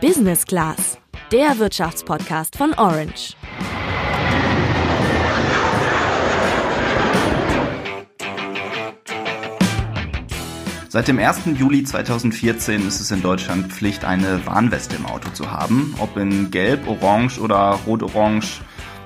[0.00, 0.96] Business Class,
[1.30, 3.36] der Wirtschaftspodcast von Orange.
[10.88, 11.40] Seit dem 1.
[11.58, 15.94] Juli 2014 ist es in Deutschland Pflicht, eine Warnweste im Auto zu haben.
[15.98, 18.62] Ob in Gelb, Orange oder Rot-Orange,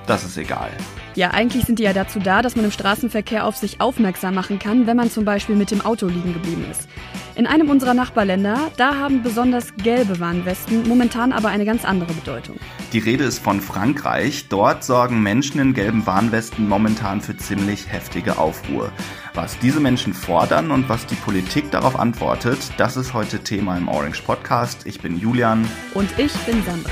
[0.07, 0.71] das ist egal.
[1.15, 4.59] Ja, eigentlich sind die ja dazu da, dass man im Straßenverkehr auf sich aufmerksam machen
[4.59, 6.89] kann, wenn man zum Beispiel mit dem Auto liegen geblieben ist.
[7.35, 12.57] In einem unserer Nachbarländer, da haben besonders gelbe Warnwesten momentan aber eine ganz andere Bedeutung.
[12.91, 14.47] Die Rede ist von Frankreich.
[14.49, 18.91] Dort sorgen Menschen in gelben Warnwesten momentan für ziemlich heftige Aufruhr.
[19.33, 23.87] Was diese Menschen fordern und was die Politik darauf antwortet, das ist heute Thema im
[23.87, 24.85] Orange Podcast.
[24.85, 25.65] Ich bin Julian.
[25.93, 26.91] Und ich bin Sandra.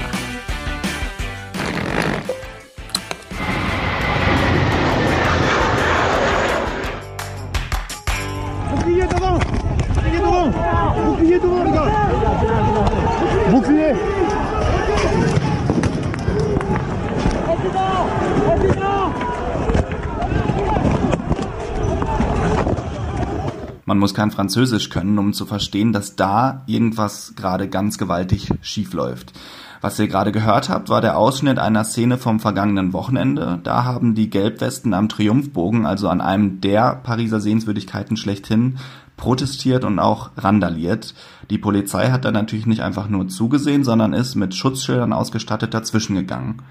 [23.85, 28.93] Man muss kein Französisch können, um zu verstehen, dass da irgendwas gerade ganz gewaltig schief
[28.93, 29.34] läuft.
[29.81, 33.59] Was ihr gerade gehört habt, war der Ausschnitt einer Szene vom vergangenen Wochenende.
[33.63, 38.77] Da haben die Gelbwesten am Triumphbogen, also an einem der Pariser Sehenswürdigkeiten schlechthin,
[39.17, 41.13] protestiert und auch randaliert.
[41.49, 46.15] Die Polizei hat da natürlich nicht einfach nur zugesehen, sondern ist mit Schutzschildern ausgestattet dazwischen
[46.15, 46.61] gegangen.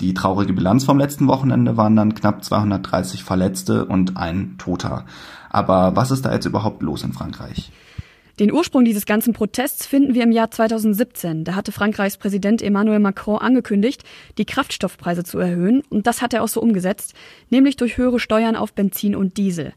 [0.00, 5.04] Die traurige Bilanz vom letzten Wochenende waren dann knapp 230 Verletzte und ein Toter.
[5.50, 7.70] Aber was ist da jetzt überhaupt los in Frankreich?
[8.40, 11.44] Den Ursprung dieses ganzen Protests finden wir im Jahr 2017.
[11.44, 14.02] Da hatte Frankreichs Präsident Emmanuel Macron angekündigt,
[14.38, 15.82] die Kraftstoffpreise zu erhöhen.
[15.90, 17.14] Und das hat er auch so umgesetzt,
[17.50, 19.74] nämlich durch höhere Steuern auf Benzin und Diesel.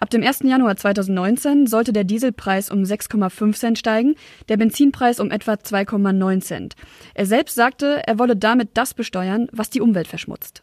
[0.00, 0.44] Ab dem 1.
[0.44, 4.14] Januar 2019 sollte der Dieselpreis um 6,5 Cent steigen,
[4.48, 6.74] der Benzinpreis um etwa 2,9 Cent.
[7.14, 10.62] Er selbst sagte, er wolle damit das besteuern, was die Umwelt verschmutzt.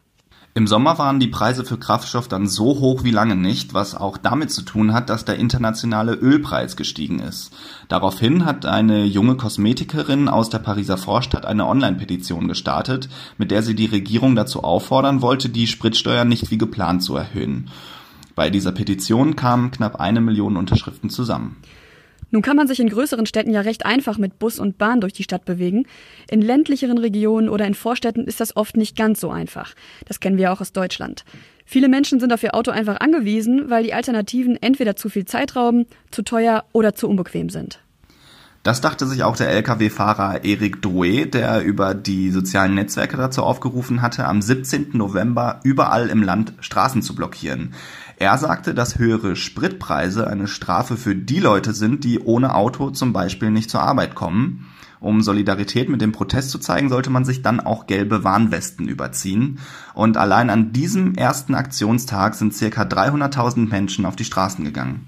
[0.58, 4.18] Im Sommer waren die Preise für Kraftstoff dann so hoch wie lange nicht, was auch
[4.18, 7.52] damit zu tun hat, dass der internationale Ölpreis gestiegen ist.
[7.90, 13.76] Daraufhin hat eine junge Kosmetikerin aus der Pariser Vorstadt eine Online-Petition gestartet, mit der sie
[13.76, 17.70] die Regierung dazu auffordern wollte, die Spritsteuer nicht wie geplant zu erhöhen.
[18.36, 21.58] Bei dieser Petition kamen knapp eine Million Unterschriften zusammen.
[22.32, 25.14] Nun kann man sich in größeren Städten ja recht einfach mit Bus und Bahn durch
[25.14, 25.88] die Stadt bewegen.
[26.30, 29.74] In ländlicheren Regionen oder in Vorstädten ist das oft nicht ganz so einfach.
[30.06, 31.24] Das kennen wir auch aus Deutschland.
[31.66, 35.56] Viele Menschen sind auf ihr Auto einfach angewiesen, weil die Alternativen entweder zu viel Zeit
[35.56, 37.80] rauben, zu teuer oder zu unbequem sind.
[38.66, 44.02] Das dachte sich auch der Lkw-Fahrer Eric Drouet, der über die sozialen Netzwerke dazu aufgerufen
[44.02, 44.88] hatte, am 17.
[44.94, 47.76] November überall im Land Straßen zu blockieren.
[48.18, 53.14] Er sagte, dass höhere Spritpreise eine Strafe für die Leute sind, die ohne Auto zum
[53.14, 54.66] Beispiel nicht zur Arbeit kommen.
[55.00, 59.60] Um Solidarität mit dem Protest zu zeigen, sollte man sich dann auch gelbe Warnwesten überziehen.
[59.94, 65.06] Und allein an diesem ersten Aktionstag sind circa 300.000 Menschen auf die Straßen gegangen.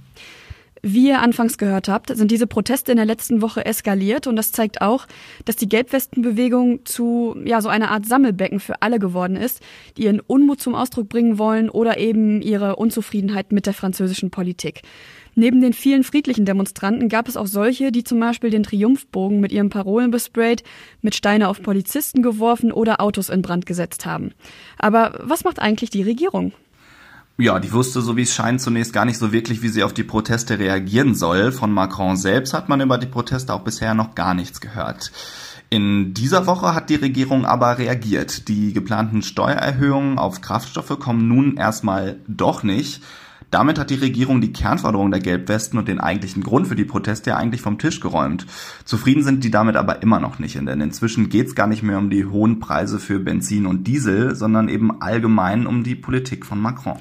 [0.84, 4.52] Wie ihr anfangs gehört habt, sind diese Proteste in der letzten Woche eskaliert und das
[4.52, 5.08] zeigt auch,
[5.46, 9.62] dass die Gelbwestenbewegung zu ja so einer Art Sammelbecken für alle geworden ist,
[9.98, 14.82] die ihren Unmut zum Ausdruck bringen wollen oder eben ihre Unzufriedenheit mit der französischen Politik.
[15.40, 19.52] Neben den vielen friedlichen Demonstranten gab es auch solche, die zum Beispiel den Triumphbogen mit
[19.52, 20.64] ihren Parolen besprayt,
[21.02, 24.32] mit Steine auf Polizisten geworfen oder Autos in Brand gesetzt haben.
[24.80, 26.54] Aber was macht eigentlich die Regierung?
[27.40, 29.94] Ja, die wusste, so wie es scheint, zunächst gar nicht so wirklich, wie sie auf
[29.94, 31.52] die Proteste reagieren soll.
[31.52, 35.12] Von Macron selbst hat man über die Proteste auch bisher noch gar nichts gehört.
[35.70, 38.48] In dieser Woche hat die Regierung aber reagiert.
[38.48, 43.04] Die geplanten Steuererhöhungen auf Kraftstoffe kommen nun erstmal doch nicht.
[43.52, 47.30] Damit hat die Regierung die Kernforderung der Gelbwesten und den eigentlichen Grund für die Proteste
[47.30, 48.48] ja eigentlich vom Tisch geräumt.
[48.84, 52.00] Zufrieden sind die damit aber immer noch nicht, denn inzwischen geht es gar nicht mehr
[52.00, 56.60] um die hohen Preise für Benzin und Diesel, sondern eben allgemein um die Politik von
[56.60, 56.98] Macron.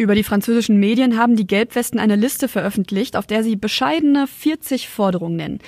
[0.00, 4.88] Über die französischen Medien haben die Gelbwesten eine Liste veröffentlicht, auf der sie bescheidene 40
[4.88, 5.58] Forderungen nennen.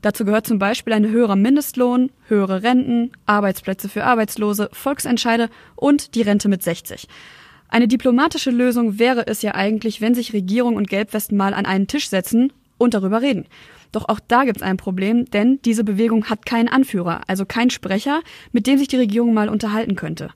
[0.00, 6.22] Dazu gehört zum Beispiel ein höherer Mindestlohn, höhere Renten, Arbeitsplätze für Arbeitslose, Volksentscheide und die
[6.22, 7.06] Rente mit 60.
[7.68, 11.86] Eine diplomatische Lösung wäre es ja eigentlich, wenn sich Regierung und Gelbwesten mal an einen
[11.86, 13.44] Tisch setzen und darüber reden.
[13.92, 17.68] Doch auch da gibt es ein Problem, denn diese Bewegung hat keinen Anführer, also keinen
[17.68, 18.22] Sprecher,
[18.52, 20.30] mit dem sich die Regierung mal unterhalten könnte.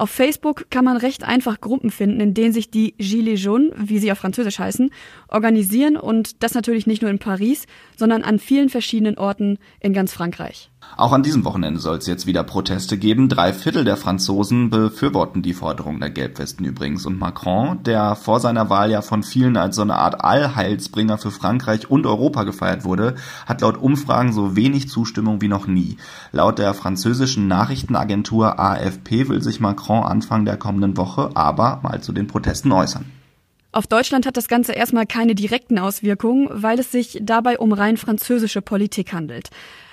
[0.00, 3.98] Auf Facebook kann man recht einfach Gruppen finden, in denen sich die Gilets jaunes, wie
[3.98, 4.90] sie auf Französisch heißen,
[5.28, 7.66] organisieren und das natürlich nicht nur in Paris,
[7.98, 10.70] sondern an vielen verschiedenen Orten in ganz Frankreich.
[10.96, 13.28] Auch an diesem Wochenende soll es jetzt wieder Proteste geben.
[13.28, 17.06] Drei Viertel der Franzosen befürworten die Forderung der Gelbwesten übrigens.
[17.06, 21.30] Und Macron, der vor seiner Wahl ja von vielen als so eine Art Allheilsbringer für
[21.30, 23.14] Frankreich und Europa gefeiert wurde,
[23.46, 25.96] hat laut Umfragen so wenig Zustimmung wie noch nie.
[26.32, 32.12] Laut der französischen Nachrichtenagentur AFP will sich Macron Anfang der kommenden Woche aber mal zu
[32.12, 33.06] den Protesten äußern.
[33.72, 37.96] Auf Deutschland hat das Ganze erstmal keine direkten Auswirkungen, weil es sich dabei um rein
[37.96, 39.50] französische Politik handelt.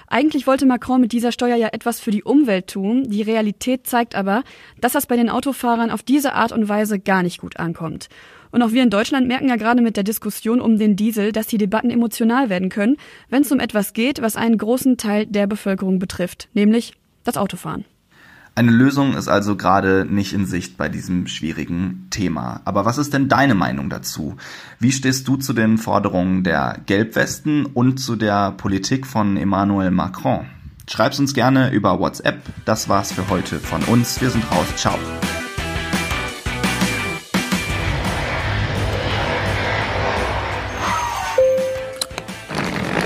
[0.07, 3.03] Eigentlich wollte Macron mit dieser Steuer ja etwas für die Umwelt tun.
[3.09, 4.43] Die Realität zeigt aber,
[4.79, 8.07] dass das bei den Autofahrern auf diese Art und Weise gar nicht gut ankommt.
[8.51, 11.47] Und auch wir in Deutschland merken ja gerade mit der Diskussion um den Diesel, dass
[11.47, 12.95] die Debatten emotional werden können,
[13.29, 16.93] wenn es um etwas geht, was einen großen Teil der Bevölkerung betrifft, nämlich
[17.25, 17.83] das Autofahren.
[18.57, 22.61] Eine Lösung ist also gerade nicht in Sicht bei diesem schwierigen Thema.
[22.65, 24.35] Aber was ist denn deine Meinung dazu?
[24.79, 30.47] Wie stehst du zu den Forderungen der Gelbwesten und zu der Politik von Emmanuel Macron?
[30.89, 32.41] Schreib's uns gerne über WhatsApp.
[32.65, 34.19] Das war's für heute von uns.
[34.21, 34.65] Wir sind raus.
[34.75, 34.97] Ciao.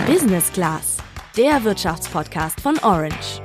[0.07, 0.95] Business Class,
[1.35, 3.41] der Wirtschaftspodcast von Orange.